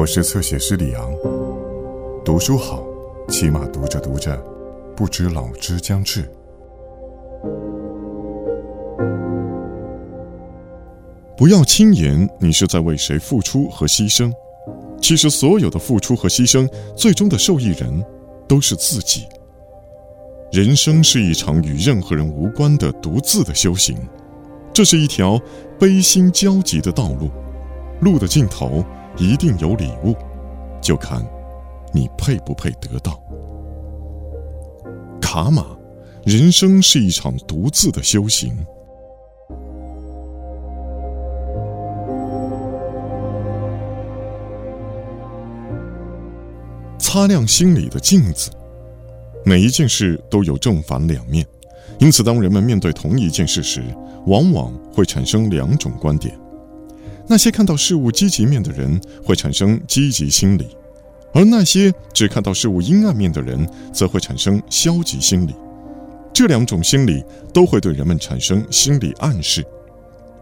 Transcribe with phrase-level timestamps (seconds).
[0.00, 1.12] 我是侧写师李昂。
[2.24, 2.82] 读书好，
[3.28, 4.34] 起码读着读着，
[4.96, 6.26] 不知老之将至。
[11.36, 14.32] 不要轻言你是在为谁付出和牺牲，
[15.02, 18.02] 其实所有的付出和牺牲，最终的受益人
[18.48, 19.26] 都是自己。
[20.50, 23.98] 人生是一场与任何人无关的独自的修行，
[24.72, 25.38] 这是一条
[25.78, 27.28] 悲心交集的道路，
[28.00, 28.82] 路的尽头
[29.16, 30.14] 一定有礼物，
[30.80, 31.24] 就看
[31.92, 33.22] 你配不配得到。
[35.20, 35.64] 卡玛，
[36.24, 38.56] 人生是一场独自的修行。
[46.98, 48.50] 擦亮心里的镜子。
[49.44, 51.44] 每一件事都有正反两面，
[51.98, 53.82] 因此，当人们面对同一件事时，
[54.26, 56.38] 往往会产生两种观点。
[57.30, 60.66] 那些看到事物积极面的人会产生积极心理，
[61.32, 65.54] 而那些只看到事物阴暗面的人则会产生消极心理。
[66.32, 67.24] 这两种心理
[67.54, 69.64] 都会对人们产生心理暗示。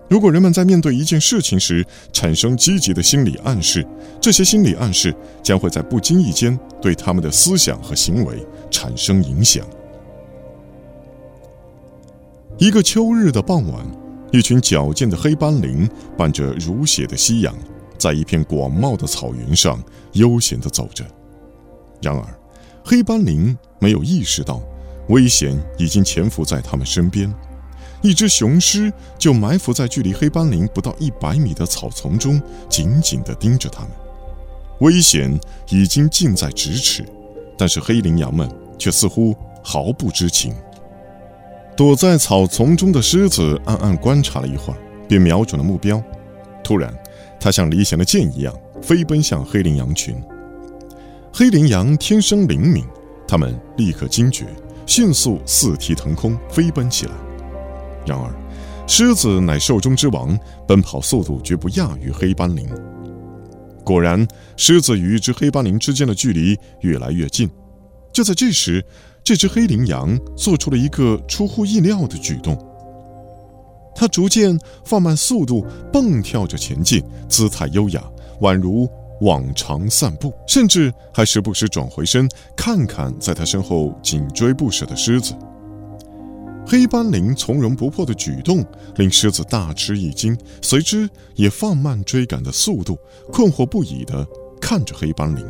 [0.08, 3.86] 如果人们在面对一件事情时产生积极的心理暗示，
[4.18, 9.62] 这些心理暗示将会在不经意间对他们的思想和行为产生影响。
[12.56, 13.84] 一个秋日的傍晚，
[14.30, 17.54] 一群矫健的黑斑羚伴着如血的夕阳，
[17.96, 21.04] 在一片广袤的草原上悠闲地走着。
[22.02, 22.40] 然而，
[22.84, 24.60] 黑斑羚没有意识到，
[25.08, 27.32] 危险已经潜伏在他们身边。
[28.02, 33.90] 一只雄狮就埋伏在距离黑斑羚不到一百米的草丛中，紧紧地盯着它们。
[34.80, 35.36] 危险
[35.70, 37.04] 已经近在咫尺，
[37.56, 38.48] 但是黑羚羊们
[38.78, 40.54] 却似乎毫不知情。
[41.78, 44.76] 躲在草丛中的狮子暗暗观察了一会儿，
[45.06, 46.02] 便瞄准了目标。
[46.64, 46.92] 突然，
[47.38, 50.20] 它像离弦的箭一样飞奔向黑羚羊群。
[51.32, 52.84] 黑羚羊天生灵敏，
[53.28, 54.46] 它们立刻惊觉，
[54.86, 57.12] 迅速四蹄腾空飞奔起来。
[58.04, 58.28] 然而，
[58.88, 60.36] 狮子乃兽中之王，
[60.66, 62.68] 奔跑速度绝不亚于黑斑羚。
[63.84, 64.26] 果然，
[64.56, 67.48] 狮子与一只黑斑羚之间的距离越来越近。
[68.12, 68.84] 就在这时，
[69.22, 72.56] 这只黑羚羊做出了一个出乎意料的举动。
[73.94, 78.02] 它逐渐放慢速度，蹦跳着前进，姿态优雅，
[78.40, 78.88] 宛如
[79.22, 85.34] 往常散步，甚至还时不时转回身看看在它身后紧追不舍的狮子。
[86.64, 88.64] 黑斑羚从容不迫的举动
[88.96, 92.96] 令狮子大吃一惊，随之也放慢追赶的速度，
[93.32, 94.24] 困惑不已地
[94.60, 95.44] 看着黑斑羚。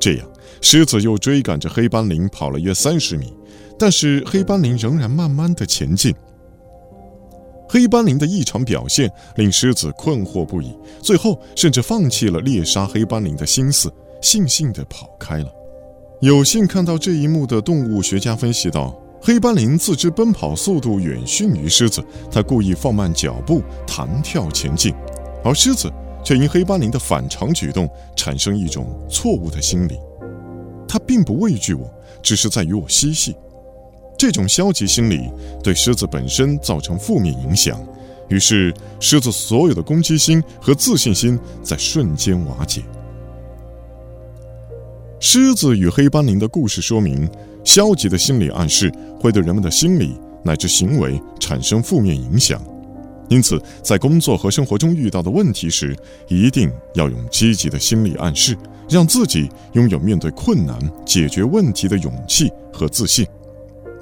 [0.00, 0.26] 这样，
[0.60, 3.32] 狮子又追赶着黑斑羚跑了约三十米，
[3.78, 6.14] 但是黑斑羚仍然慢慢的前进。
[7.68, 15.52] 黑斑羚的异常表现令狮子困惑不已，最后甚至放弃了猎杀黑斑羚的心思，悻悻地跑开了。
[16.20, 19.00] 有幸看到这一幕的动物学家分析道。
[19.22, 24.94] 黑斑羚自知奔跑速度远逊于狮子，它故意放慢脚步，弹跳前进，
[25.44, 25.92] 而狮子
[26.24, 29.98] 却因黑斑羚的反常举动产生一种错误的心理。
[30.88, 31.88] 它并不畏惧我，
[32.22, 33.34] 只是在与我嬉戏。
[34.18, 35.30] 这种消极心理
[35.62, 37.80] 对狮子本身造成负面影响，
[38.28, 42.82] 于是狮子所有的攻击心和自信心在瞬间瓦解。
[45.20, 47.28] 狮子与黑斑羚的故事说明。
[47.62, 52.58] 消极的心理暗示会对人们的心理乃至行为产生负面影响，
[53.30, 55.96] 因此，在工作和生活中遇到的问题时，
[56.26, 58.56] 一定要用积极的心理暗示，
[58.88, 60.76] 让自己拥有面对困难、
[61.06, 63.24] 解决问题的勇气和自信。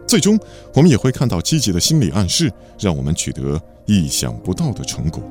[0.07, 0.41] 最终，
[0.73, 5.23] 我们也会看到积极的心理暗示让我们取得意想不到的成果。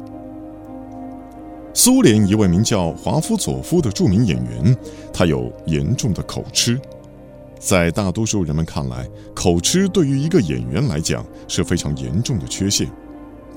[1.73, 4.77] 苏联一位名叫华夫佐夫的著名演员，
[5.11, 6.79] 他有严重的口吃。
[7.59, 12.87] 在大多数人们看来，口吃对于一个演员来讲是非常严重的缺陷，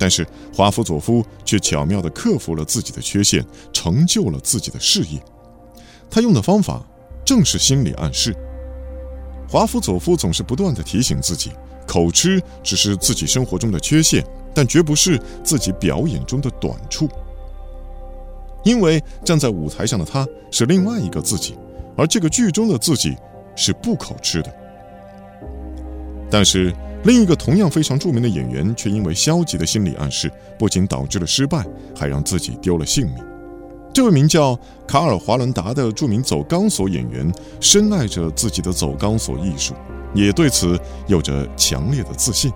[0.01, 5.21] 但是华夫佐夫却巧妙地克服了自己的缺陷，成就了自己的事业。
[6.09, 6.83] 他用的方法
[7.23, 8.35] 正是心理暗示。
[9.47, 11.51] 华夫佐夫总是不断地提醒自己，
[11.85, 17.07] 口吃只是自己生活中的缺陷，但绝不是自己表演中的短处。
[18.63, 21.55] 因为站在舞台上的他是另外一个自己，
[21.95, 23.15] 而这个剧中的自己。
[23.53, 24.55] 是不口吃的，
[26.31, 26.73] 但是
[27.03, 31.65] 另一个同样非常著名的演员却因为消极的心理暗示，不仅导致了失败，
[31.95, 33.15] 还让自己丢了性命。
[33.93, 34.57] 这位名叫
[34.87, 39.73] 卡尔·华伦达的著名走钢索演员，深爱着自己的走钢索艺术，
[40.13, 42.51] 也对此有着强烈的自信。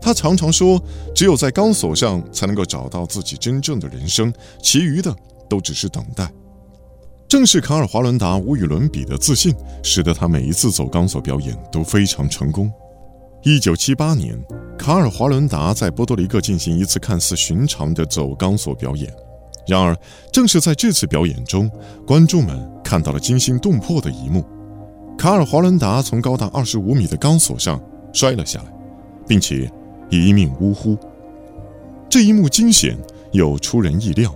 [0.00, 0.80] 他常常说
[1.14, 4.32] ：“只有在钢索上才能够找到自己真正的人生，
[4.62, 5.14] 其余的
[5.48, 6.30] 都只是等待。
[7.26, 12.70] 正是卡尔·华伦达无与伦比的自信，使得他每一次走钢索表演都非常成功。
[13.42, 14.38] 一九七八年，
[14.76, 19.10] 卡尔·华伦达在波多黎各进行一次看似寻常的走钢索表演。
[19.66, 19.96] 然而，
[20.30, 21.70] 正是在这次表演中，
[22.06, 24.44] 观众们看到了惊心动魄的一幕：
[25.16, 27.80] 卡尔·华伦达从高达二十五米的钢索上
[28.12, 28.66] 摔了下来，
[29.26, 29.72] 并且
[30.10, 30.98] 一命呜呼。
[32.10, 32.94] 这一幕惊险
[33.32, 34.34] 又出人意料。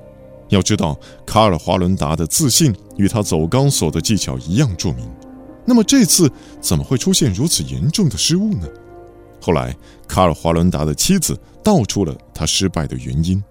[0.49, 5.07] 要知道，卡尔·华伦达的自信与他走钢索的技巧一样著名。
[5.67, 8.67] 那么这次怎么会出现如此严重的失误呢？
[9.45, 9.77] 后来，
[10.09, 13.45] 卡尔·华伦达的妻子道出了他失败的原因。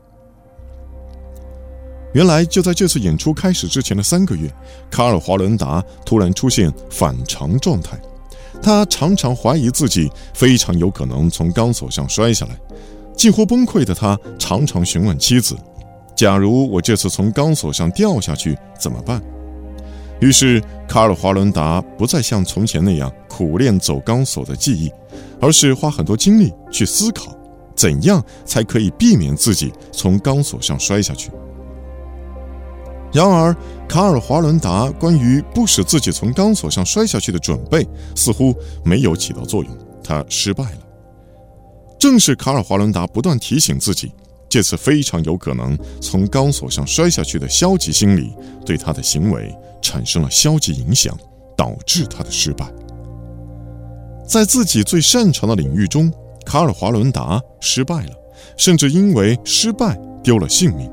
[2.13, 4.51] 原来，就在这次演出开始之前的三个月，
[4.89, 7.95] 卡尔·华伦达突然出现反常状态。
[8.59, 12.57] 他常常怀疑自己非常有可能从钢索上摔下来，
[13.15, 15.55] 近乎崩溃的他常常询问妻子
[16.17, 19.21] ：“假如我这次从钢索上掉下去怎么办？”
[20.19, 24.91] 于是，卡尔·华伦达不再像从前那样苦练走钢索的技艺。
[25.41, 27.35] 而是花很多精力去思考，
[27.75, 31.31] 怎样才可以避免自己从钢索上摔下去。
[33.11, 33.55] 然而，
[33.87, 40.77] 卡尔·华伦达关于不使自己从钢索上摔下去的准备似乎没有起到作用，他失败了。
[41.99, 44.11] 正是卡尔·华伦达不断提醒自己，
[44.49, 48.33] 这次非常有可能从钢索上摔下去的消极心理，
[48.65, 51.15] 对他的行为产生了消极影响，
[51.55, 52.65] 导致他的失败。
[54.33, 56.11] 在自己最擅长的领域中，
[56.43, 58.09] 卡尔·华伦达失败了，
[58.57, 60.89] 甚至因为失败丢了性命。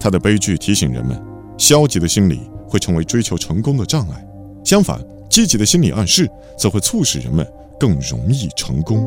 [0.00, 1.22] 他的悲剧提醒人们，
[1.58, 4.16] 消极的心理会成为追求成功的障碍；
[4.64, 4.98] 相反，
[5.28, 7.46] 积极的心理暗示则会促使人们
[7.78, 9.06] 更容易成功。